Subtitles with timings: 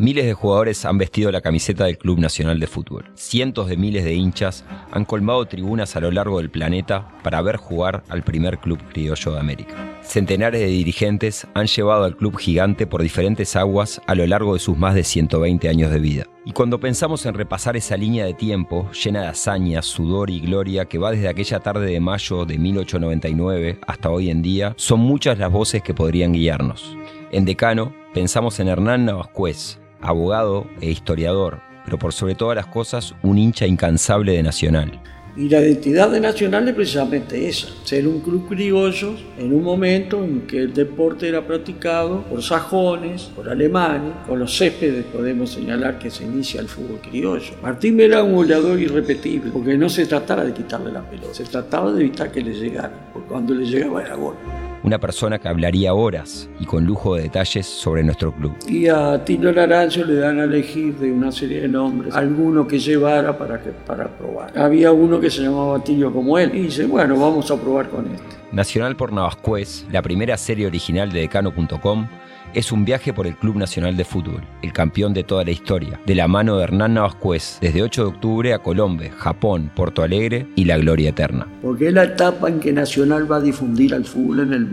[0.00, 3.10] Miles de jugadores han vestido la camiseta del Club Nacional de Fútbol.
[3.16, 7.58] Cientos de miles de hinchas han colmado tribunas a lo largo del planeta para ver
[7.58, 9.74] jugar al primer club criollo de América.
[10.00, 14.60] Centenares de dirigentes han llevado al club gigante por diferentes aguas a lo largo de
[14.60, 16.24] sus más de 120 años de vida.
[16.46, 20.86] Y cuando pensamos en repasar esa línea de tiempo llena de hazañas, sudor y gloria
[20.86, 25.38] que va desde aquella tarde de mayo de 1899 hasta hoy en día, son muchas
[25.38, 26.96] las voces que podrían guiarnos.
[27.32, 33.14] En Decano pensamos en Hernán Navascués, abogado e historiador, pero por sobre todas las cosas
[33.22, 35.00] un hincha incansable de Nacional.
[35.36, 40.24] Y la identidad de Nacional es precisamente esa, ser un club criollo en un momento
[40.24, 45.98] en que el deporte era practicado por sajones, por alemanes, con los céspedes podemos señalar
[46.00, 47.54] que se inicia el fútbol criollo.
[47.62, 51.92] Martín era un goleador irrepetible, porque no se trataba de quitarle la pelota, se trataba
[51.92, 54.34] de evitar que le llegara, porque cuando le llegaba era gol
[54.82, 58.54] una persona que hablaría horas y con lujo de detalles sobre nuestro club.
[58.68, 62.78] Y a Tino Naranjo le dan a elegir de una serie de nombres, alguno que
[62.78, 64.56] llevara para, que, para probar.
[64.58, 68.06] Había uno que se llamaba Tino como él y dice, bueno, vamos a probar con
[68.06, 68.24] este.
[68.52, 72.08] Nacional por Navascués, la primera serie original de Decano.com,
[72.54, 76.00] es un viaje por el Club Nacional de Fútbol, el campeón de toda la historia,
[76.04, 80.46] de la mano de Hernán Navascués, desde 8 de octubre a Colombia, Japón, Porto Alegre
[80.56, 81.46] y la gloria eterna.
[81.62, 84.64] Porque es la etapa en que Nacional va a difundir al fútbol en el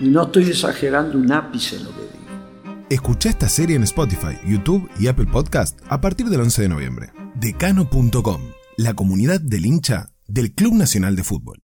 [0.00, 2.86] Y no estoy exagerando un ápice en lo que digo.
[2.90, 7.12] Escucha esta serie en Spotify, YouTube y Apple Podcast a partir del 11 de noviembre.
[7.34, 8.42] Decano.com,
[8.76, 11.58] la comunidad del hincha del Club Nacional de Fútbol.